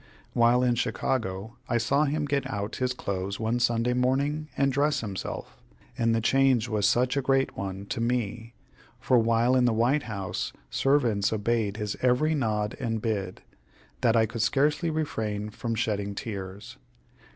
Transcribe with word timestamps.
While 0.33 0.63
in 0.63 0.73
Chicago, 0.73 1.57
I 1.69 1.77
saw 1.77 2.05
him 2.05 2.25
get 2.25 2.49
out 2.49 2.77
his 2.77 2.91
clothes 2.91 3.39
one 3.39 3.59
Sunday 3.59 3.93
morning 3.93 4.49
and 4.57 4.71
dress 4.73 5.01
himself, 5.01 5.61
and 5.95 6.15
the 6.15 6.19
change 6.21 6.67
was 6.67 6.87
such 6.87 7.15
a 7.15 7.21
great 7.21 7.55
one 7.55 7.85
to 7.85 8.01
me 8.01 8.55
for 8.99 9.19
while 9.19 9.55
in 9.55 9.65
the 9.65 9.73
White 9.73 10.01
House, 10.09 10.53
servants 10.71 11.31
obeyed 11.31 11.77
his 11.77 11.95
every 12.01 12.33
nod 12.33 12.75
and 12.79 12.99
bid 12.99 13.43
that 14.01 14.15
I 14.15 14.25
could 14.25 14.41
scarcely 14.41 14.89
refrain 14.89 15.51
from 15.51 15.75
shedding 15.75 16.15
tears. 16.15 16.77